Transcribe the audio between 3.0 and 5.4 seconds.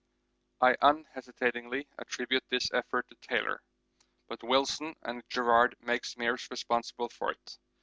to Taylor, but Wilson and